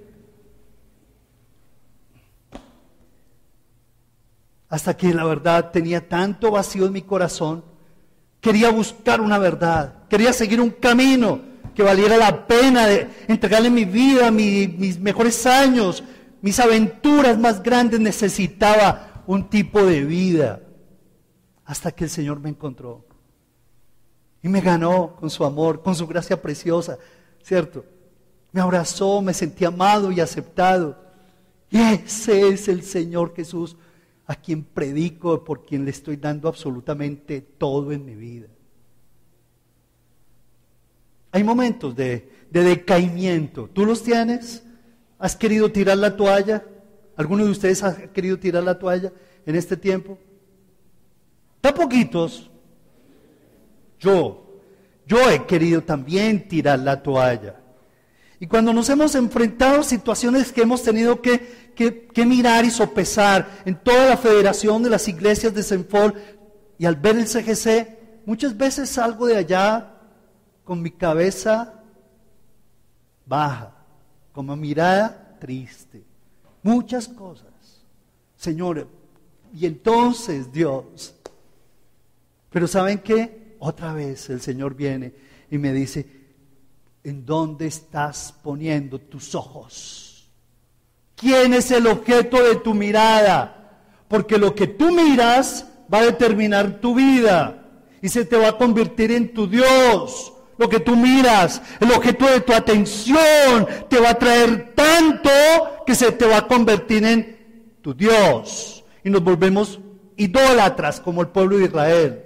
[4.69, 7.65] hasta que la verdad tenía tanto vacío en mi corazón,
[8.41, 11.41] quería buscar una verdad, quería seguir un camino
[11.75, 16.05] que valiera la pena de entregarle mi vida, mis mejores años,
[16.41, 20.61] mis aventuras más grandes, necesitaba un tipo de vida,
[21.65, 23.07] hasta que el Señor me encontró
[24.45, 26.99] y me ganó con su amor, con su gracia preciosa,
[27.43, 27.83] ¿cierto?
[28.53, 30.99] Me abrazó, me sentí amado y aceptado.
[31.71, 33.75] Y ese es el Señor Jesús
[34.27, 38.49] a quien predico, por quien le estoy dando absolutamente todo en mi vida.
[41.33, 43.71] Hay momentos de, decaimiento.
[43.73, 44.63] ¿Tú los tienes?
[45.19, 46.63] ¿Has querido tirar la toalla?
[47.17, 49.11] ¿Alguno de ustedes ha querido tirar la toalla
[49.47, 50.19] en este tiempo?
[51.63, 52.51] Tan poquitos.
[53.99, 54.61] Yo,
[55.07, 57.61] yo he querido también tirar la toalla.
[58.41, 61.65] Y cuando nos hemos enfrentado a situaciones que hemos tenido que,
[62.27, 66.15] mirar y sopesar en toda la federación de las iglesias de Senfol,
[66.79, 69.95] y al ver el CGC, muchas veces salgo de allá
[70.65, 71.83] con mi cabeza
[73.27, 73.73] baja,
[74.33, 76.05] con mi mirada triste.
[76.63, 77.49] Muchas cosas.
[78.37, 78.89] Señor,
[79.55, 81.15] y entonces Dios.
[82.51, 83.44] Pero ¿saben qué?
[83.67, 85.15] Otra vez el Señor viene
[85.51, 86.07] y me dice,
[87.03, 90.29] en dónde estás poniendo tus ojos.
[91.17, 93.81] ¿Quién es el objeto de tu mirada?
[94.07, 97.71] Porque lo que tú miras va a determinar tu vida
[98.03, 100.35] y se te va a convertir en tu Dios.
[100.59, 105.31] Lo que tú miras, el objeto de tu atención, te va a traer tanto
[105.87, 108.85] que se te va a convertir en tu Dios.
[109.03, 109.81] Y nos volvemos
[110.19, 112.24] idólatras como el pueblo de Israel.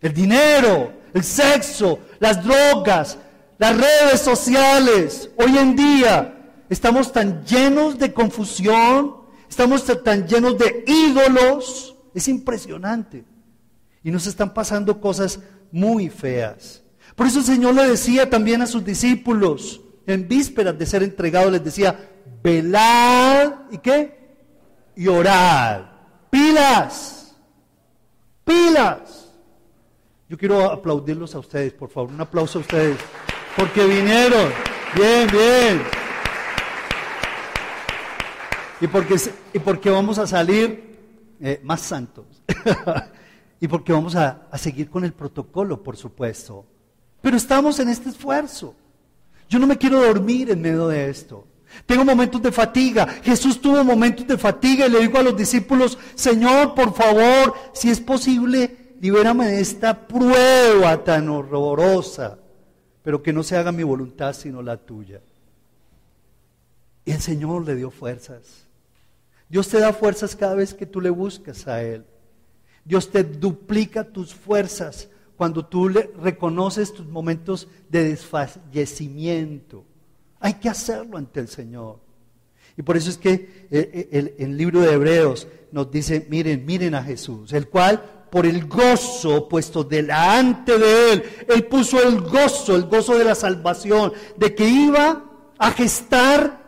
[0.00, 3.18] El dinero, el sexo, las drogas,
[3.58, 6.34] las redes sociales, hoy en día
[6.70, 9.16] estamos tan llenos de confusión,
[9.48, 13.24] estamos tan llenos de ídolos, es impresionante.
[14.02, 16.82] Y nos están pasando cosas muy feas.
[17.14, 21.52] Por eso el Señor le decía también a sus discípulos, en vísperas de ser entregados,
[21.52, 22.08] les decía,
[22.42, 24.36] velad y qué?
[24.96, 25.82] Y orad.
[26.30, 27.34] Pilas.
[28.44, 29.19] Pilas.
[30.30, 32.10] Yo quiero aplaudirlos a ustedes, por favor.
[32.10, 32.96] Un aplauso a ustedes
[33.56, 34.52] porque vinieron.
[34.94, 35.82] Bien, bien.
[38.80, 39.16] Y porque,
[39.52, 41.00] y porque vamos a salir
[41.40, 42.26] eh, más santos.
[43.60, 46.64] y porque vamos a, a seguir con el protocolo, por supuesto.
[47.20, 48.76] Pero estamos en este esfuerzo.
[49.48, 51.44] Yo no me quiero dormir en medio de esto.
[51.86, 53.04] Tengo momentos de fatiga.
[53.24, 57.90] Jesús tuvo momentos de fatiga y le dijo a los discípulos, Señor, por favor, si
[57.90, 62.38] es posible, libérame de esta prueba tan horrorosa
[63.02, 65.20] pero que no se haga mi voluntad sino la tuya.
[67.04, 68.66] Y el Señor le dio fuerzas.
[69.48, 72.04] Dios te da fuerzas cada vez que tú le buscas a Él.
[72.84, 79.84] Dios te duplica tus fuerzas cuando tú le reconoces tus momentos de desfallecimiento.
[80.38, 81.98] Hay que hacerlo ante el Señor.
[82.76, 86.64] Y por eso es que eh, eh, el, el libro de Hebreos nos dice, miren,
[86.64, 91.22] miren a Jesús, el cual por el gozo puesto delante de él.
[91.48, 95.24] Él puso el gozo, el gozo de la salvación, de que iba
[95.58, 96.60] a gestar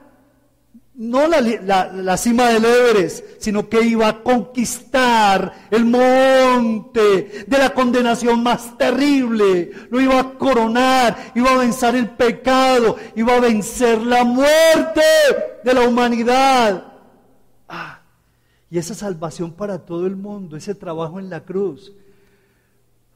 [0.94, 8.42] no la, cima del Everest, sino que iba a conquistar el monte de la condenación
[8.42, 14.22] más terrible, lo iba a coronar, iba a vencer el pecado, iba a vencer la
[14.22, 15.02] muerte
[15.64, 16.91] de la humanidad.
[18.72, 21.92] Y esa salvación para todo el mundo, ese trabajo en la cruz.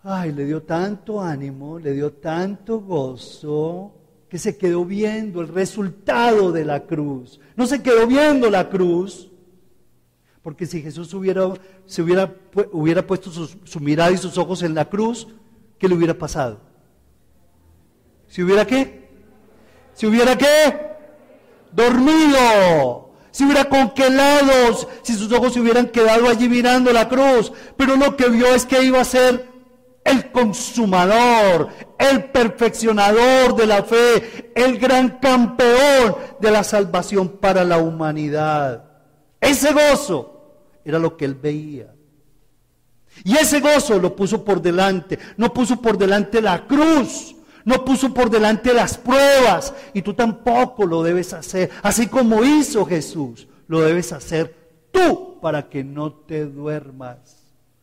[0.03, 3.95] Ay, le dio tanto ánimo, le dio tanto gozo,
[4.29, 7.41] que se quedó viendo el resultado de la cruz.
[7.57, 9.31] No se quedó viendo la cruz,
[10.43, 12.35] porque si Jesús hubiera, hubiera,
[12.73, 15.27] hubiera puesto su, mirada y sus ojos en la cruz,
[15.79, 16.61] ¿qué le hubiera pasado?
[18.29, 19.09] ¿Si hubiera qué?
[19.95, 20.47] ¿Si hubiera qué?
[21.73, 23.06] Dormido.
[23.37, 24.51] Si hubiera congelado,
[25.03, 27.53] si sus ojos se hubieran quedado allí mirando la cruz.
[27.77, 29.47] Pero lo que vio es que iba a ser
[30.03, 31.69] el consumador,
[31.99, 38.85] el perfeccionador de la fe, el gran campeón de la salvación para la humanidad.
[39.39, 41.95] Ese gozo era lo que él veía.
[43.23, 47.36] Y ese gozo lo puso por delante, no puso por delante la cruz,
[47.67, 52.87] no puso por delante las pruebas, y tú tampoco lo debes hacer, así como hizo
[52.87, 54.55] Jesús, lo debes hacer
[54.93, 57.43] tú para que no te duermas.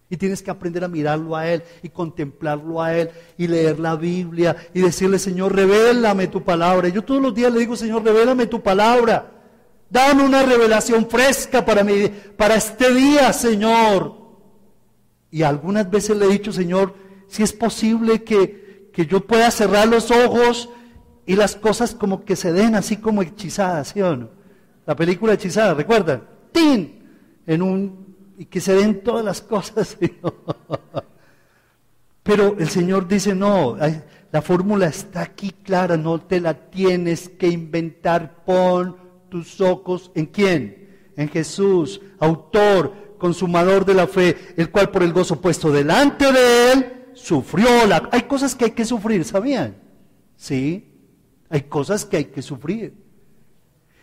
[0.10, 3.98] Y tienes que aprender a mirarlo a Él y contemplarlo a Él y leer la
[3.98, 6.88] Biblia y decirle, Señor, revélame tu palabra.
[6.88, 9.32] Yo todos los días le digo, Señor, revélame tu palabra.
[9.90, 11.86] Dame una revelación fresca para,
[12.38, 14.16] para este día, Señor.
[15.30, 16.94] Y algunas veces le he dicho, Señor,
[17.28, 18.63] si es posible que,
[18.94, 20.70] que yo pueda cerrar los ojos
[21.26, 24.30] y las cosas como que se den así como hechizadas, ¿sí o no?
[24.86, 26.24] La película hechizada, ¿recuerdan?
[26.52, 27.02] ¡Tin!
[27.46, 28.04] En un
[28.38, 29.98] y que se den todas las cosas.
[32.24, 33.78] Pero el Señor dice, no,
[34.32, 38.44] la fórmula está aquí clara, no te la tienes que inventar.
[38.46, 38.96] Pon
[39.30, 41.12] tus ojos en quién?
[41.18, 46.72] En Jesús, autor, consumador de la fe, el cual por el gozo puesto delante de
[46.72, 48.10] él, sufrió la...
[48.12, 49.76] Hay cosas que hay que sufrir, ¿sabían?
[50.36, 50.92] Sí,
[51.50, 52.94] hay cosas que hay que sufrir.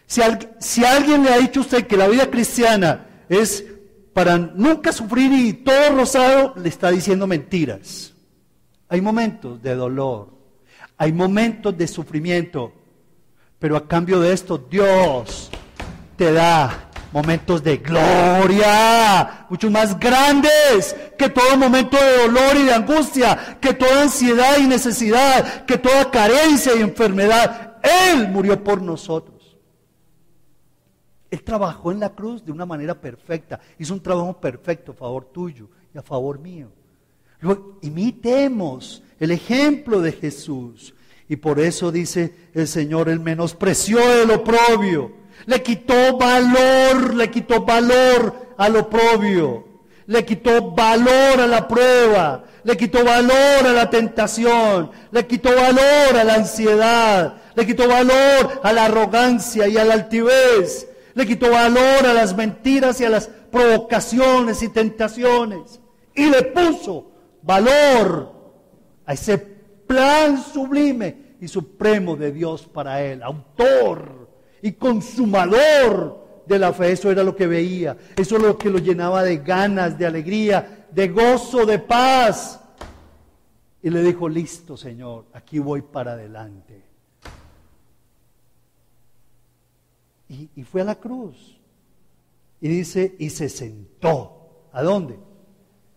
[0.06, 0.20] Si,
[0.58, 3.64] si alguien le ha dicho a usted que la vida cristiana es
[4.12, 8.12] para nunca sufrir y todo rosado, le está diciendo mentiras.
[8.88, 10.34] Hay momentos de dolor,
[10.96, 12.72] hay momentos de sufrimiento,
[13.58, 15.50] pero a cambio de esto Dios
[16.16, 22.74] te da momentos de gloria, mucho más grandes que todo momento de dolor y de
[22.74, 27.78] angustia, que toda ansiedad y necesidad, que toda carencia y enfermedad.
[27.82, 29.56] Él murió por nosotros.
[31.30, 33.60] Él trabajó en la cruz de una manera perfecta.
[33.78, 36.72] Hizo un trabajo perfecto a favor tuyo y a favor mío.
[37.40, 40.94] Luego, imitemos el ejemplo de Jesús.
[41.28, 45.19] Y por eso dice el Señor, el menospreció el oprobio.
[45.46, 49.64] Le quitó valor, le quitó valor al oprobio.
[50.06, 52.44] Le quitó valor a la prueba.
[52.64, 54.90] Le quitó valor a la tentación.
[55.10, 57.34] Le quitó valor a la ansiedad.
[57.54, 62.36] Le quitó valor a la arrogancia y a la altivez le quitó valor a las
[62.36, 65.80] mentiras y a las provocaciones y tentaciones.
[66.14, 67.10] Y le puso
[67.42, 68.32] valor
[69.06, 73.22] a ese plan sublime y supremo de Dios para él.
[73.22, 74.19] Autor
[74.62, 76.92] y consumador de la fe.
[76.92, 77.96] Eso era lo que veía.
[78.16, 82.60] Eso es lo que lo llenaba de ganas, de alegría, de gozo, de paz.
[83.82, 86.90] Y le dijo, listo Señor, aquí voy para adelante.
[90.54, 91.58] y, fue a la cruz.
[92.60, 94.68] Y dice, y se sentó.
[94.72, 95.18] ¿A dónde?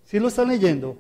[0.06, 0.98] Si lo están leyendo?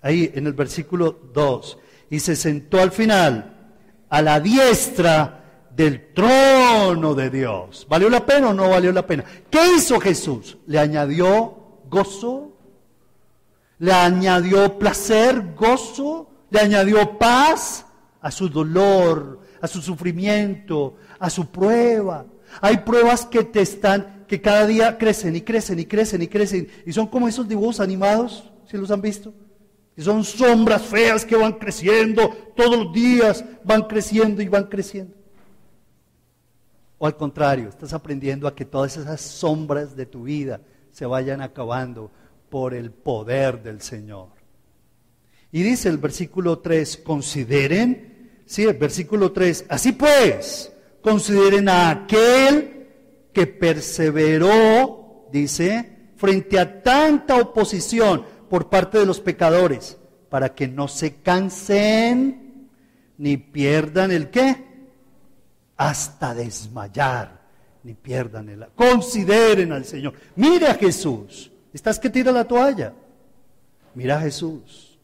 [0.00, 1.78] Ahí en el versículo 2.
[2.10, 3.74] Y se sentó al final
[4.08, 5.41] a la diestra
[5.74, 7.86] del trono de Dios.
[7.88, 9.24] ¿Valió la pena o no valió la pena?
[9.50, 10.58] ¿Qué hizo Jesús?
[10.66, 11.56] ¿Le añadió
[11.88, 12.52] gozo?
[13.78, 16.28] ¿Le añadió placer, gozo?
[16.50, 17.86] ¿Le añadió paz
[18.22, 22.24] a su dolor, a su sufrimiento, a su prueba.
[22.60, 26.68] Hay pruebas que te están, que cada día crecen y crecen y crecen y crecen.
[26.86, 29.34] Y son como esos dibujos animados, si los han visto.
[29.96, 35.14] Y son sombras feas que van creciendo todos los días, van creciendo y van creciendo.
[37.02, 40.60] O al contrario, estás aprendiendo a que todas esas sombras de tu vida
[40.92, 42.12] se vayan acabando
[42.48, 44.28] por el poder del Señor.
[45.50, 52.86] Y dice el versículo 3, consideren, sí, el versículo 3, así pues, Consideren a aquel
[53.32, 59.98] que perseveró, dice, frente a tanta oposición por parte de los pecadores,
[60.30, 62.68] para que no se cansen
[63.18, 64.71] ni pierdan el qué.
[65.88, 67.40] Hasta desmayar,
[67.82, 68.66] ni pierdan el...
[68.74, 70.14] Consideren al Señor.
[70.36, 71.50] Mire a Jesús.
[71.72, 72.92] ¿Estás que tira la toalla?
[73.94, 74.98] Mira a Jesús.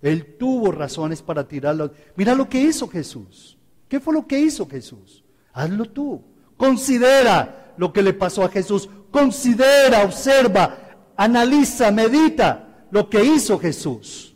[0.00, 1.92] Él tuvo razones para tirarlo.
[2.16, 3.58] Mira lo que hizo Jesús.
[3.88, 5.22] ¿Qué fue lo que hizo Jesús?
[5.52, 6.22] Hazlo tú.
[6.56, 8.88] Considera lo que le pasó a Jesús.
[9.10, 14.34] Considera, observa, analiza, medita lo que hizo Jesús.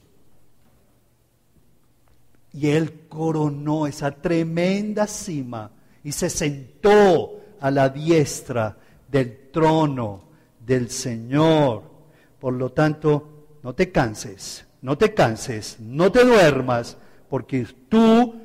[2.53, 5.71] Y él coronó esa tremenda cima
[6.07, 8.77] y se sentó a la diestra
[9.11, 10.29] del trono
[10.65, 11.83] del Señor.
[12.39, 16.97] Por lo tanto, no te canses, no te canses, no te duermas,
[17.29, 18.37] porque tú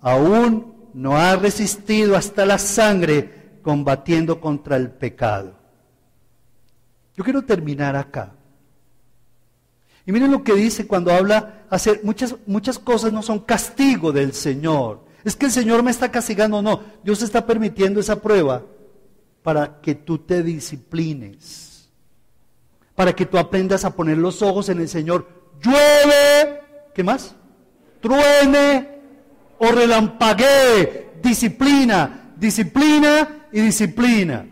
[0.00, 5.54] aún no has resistido hasta la sangre combatiendo contra el pecado.
[7.16, 8.34] Yo quiero terminar acá.
[10.06, 14.32] Y miren lo que dice cuando habla, hacer muchas, muchas cosas no son castigo del
[14.32, 15.09] Señor.
[15.24, 16.80] Es que el Señor me está castigando, no.
[17.02, 18.64] Dios está permitiendo esa prueba
[19.42, 21.90] para que tú te disciplines,
[22.94, 25.26] para que tú aprendas a poner los ojos en el Señor.
[25.62, 26.60] Llueve,
[26.94, 27.34] ¿qué más?
[28.00, 29.00] Truene
[29.58, 34.46] o relampaguee, disciplina, disciplina y disciplina.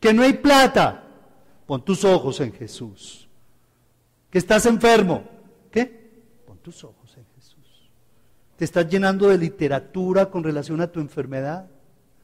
[0.00, 1.04] Que no hay plata,
[1.66, 3.28] pon tus ojos en Jesús.
[4.30, 5.24] Que estás enfermo,
[5.70, 6.22] ¿qué?
[6.46, 6.97] Pon tus ojos.
[8.58, 11.70] Te estás llenando de literatura con relación a tu enfermedad.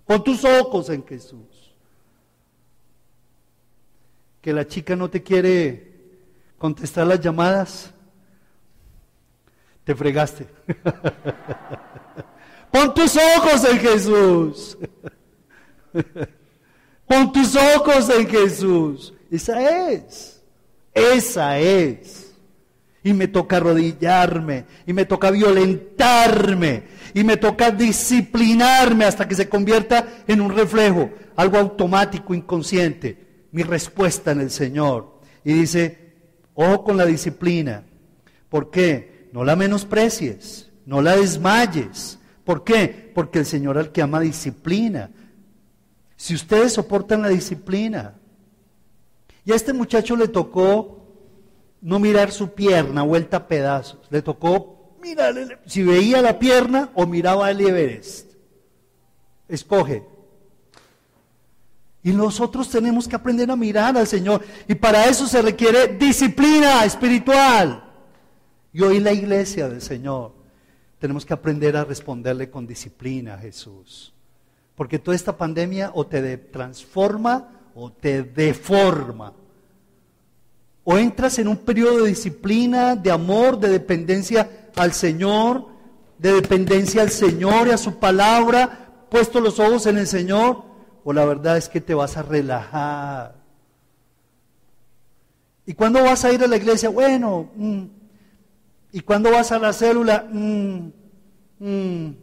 [0.05, 1.73] Pon tus ojos en Jesús.
[4.41, 5.93] Que la chica no te quiere
[6.59, 7.95] contestar las llamadas.
[9.85, 10.49] Te fregaste.
[12.73, 14.77] Pon tus ojos en Jesús.
[17.07, 19.15] Pon tus ojos en Jesús.
[19.31, 20.43] Esa es.
[20.93, 22.24] Esa es.
[23.05, 26.83] Y me toca arrodillarme, y me toca violentarme,
[27.13, 33.47] y me toca disciplinarme hasta que se convierta en un reflejo, algo automático, inconsciente.
[33.53, 35.21] Mi respuesta en el Señor.
[35.45, 36.15] Y dice,
[36.55, 37.85] ojo con la disciplina.
[38.49, 39.29] ¿Por qué?
[39.33, 42.19] No la menosprecies, no la desmayes.
[42.43, 43.13] ¿Por qué?
[43.15, 45.11] Porque el Señor al que ama disciplina.
[46.17, 48.15] Si ustedes soportan la disciplina,
[49.45, 51.04] y a este muchacho le tocó
[51.85, 54.01] no mirar su pierna vuelta a pedazos.
[54.09, 58.33] Le tocó mirar si veía la pierna o miraba el Everest.
[59.47, 60.03] Escoge.
[62.03, 64.43] Y nosotros tenemos que aprender a mirar al Señor.
[64.67, 67.85] Y para eso se requiere disciplina espiritual.
[68.73, 70.33] Y hoy la iglesia del Señor
[70.99, 74.15] tenemos que aprender a responderle con disciplina a Jesús.
[74.75, 79.35] Porque toda esta pandemia o te transforma o te deforma.
[80.85, 85.67] O entras en un periodo de disciplina, de amor, de dependencia al Señor,
[86.19, 90.63] de dependencia al Señor y a su palabra, puesto los ojos en el Señor,
[91.03, 93.35] o la verdad es que te vas a relajar.
[95.67, 96.91] ¿Y cuándo vas a ir a la iglesia?
[96.91, 97.85] Bueno, mm.
[98.93, 100.27] ¿y cuándo vas a la célula?
[100.31, 100.93] Mm,
[101.59, 102.17] mm.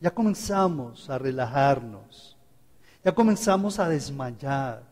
[0.00, 2.36] Ya comenzamos a relajarnos,
[3.02, 4.82] ya comenzamos a desmayar.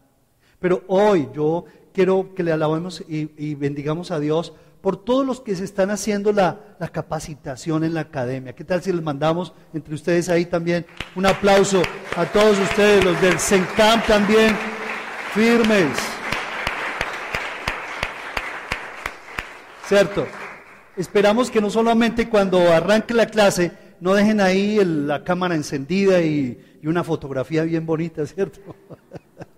[0.59, 5.55] Pero hoy yo quiero que le alabemos y, bendigamos a Dios por todos los que
[5.55, 8.53] se están haciendo la, capacitación en la academia.
[8.53, 10.84] ¿Qué tal si les mandamos entre ustedes ahí también
[11.14, 11.80] un aplauso
[12.16, 14.55] a todos ustedes, los del CENCAM también,
[15.32, 15.97] firmes?
[19.86, 20.26] ¿Cierto?
[20.97, 26.78] Esperamos que no solamente cuando arranque la clase no dejen ahí la cámara encendida y,
[26.82, 28.61] y una fotografía bien bonita, ¿cierto?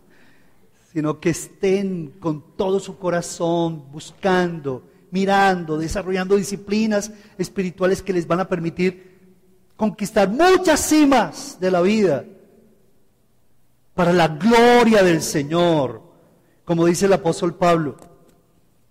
[0.96, 8.40] sino que estén con todo su corazón buscando, mirando, desarrollando disciplinas espirituales que les van
[8.40, 9.18] a permitir
[9.76, 12.24] conquistar muchas cimas de la vida
[13.92, 16.00] para la gloria del Señor,
[16.64, 17.98] como dice el apóstol Pablo.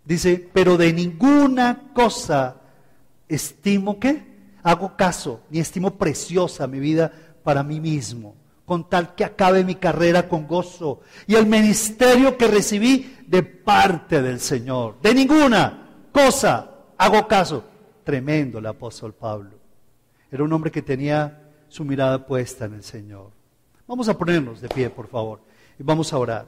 [0.04, 2.62] Dice, pero de ninguna cosa
[3.28, 7.12] estimo que hago caso, ni estimo preciosa mi vida
[7.44, 8.36] para mí mismo
[8.66, 14.22] con tal que acabe mi carrera con gozo y el ministerio que recibí de parte
[14.22, 14.96] del Señor.
[15.02, 17.64] De ninguna cosa hago caso.
[18.04, 19.52] Tremendo el apóstol Pablo.
[20.32, 23.32] Era un hombre que tenía su mirada puesta en el Señor.
[23.88, 25.40] Vamos a ponernos de pie, por favor,
[25.80, 26.46] y vamos a orar.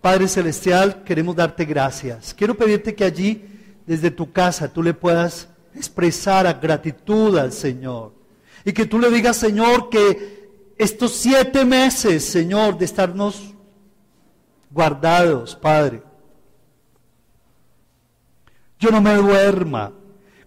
[0.00, 2.32] Padre Celestial, queremos darte gracias.
[2.34, 3.44] Quiero pedirte que allí,
[3.86, 8.12] desde tu casa, tú le puedas expresar gratitud al Señor.
[8.64, 10.39] Y que tú le digas, Señor, que
[10.80, 13.54] estos siete meses, Señor, de estarnos
[14.70, 16.02] guardados, Padre.
[18.78, 19.92] Yo no me duerma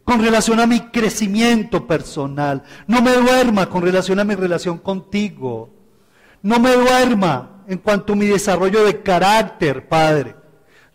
[0.04, 2.64] con relación a mi crecimiento personal.
[2.88, 5.70] No me duerma con relación a mi relación contigo.
[6.42, 10.36] No me duerma en cuanto a mi desarrollo de carácter, Padre.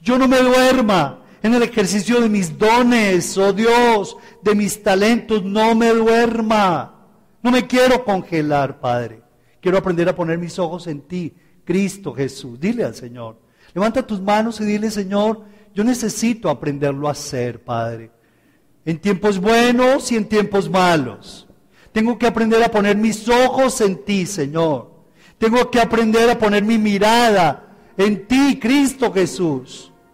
[0.01, 5.45] Yo no me duerma en el ejercicio de mis dones, oh Dios, de mis talentos.
[5.45, 6.97] No me duerma.
[7.41, 9.28] No me quiero congelar, Padre.
[9.69, 12.59] Quiero aprender a poner mis ojos en ti, Cristo Jesús.
[12.59, 13.37] Dile al Señor.
[13.75, 15.43] Levanta tus manos y dile, Señor,
[15.75, 18.11] yo necesito aprenderlo a hacer, Padre.
[18.87, 21.47] En tiempos buenos y en tiempos malos.
[21.93, 24.91] Tengo que aprender a poner mis ojos en ti, Señor.
[25.37, 29.88] Tengo que aprender a poner mi mirada en ti, Cristo Jesús.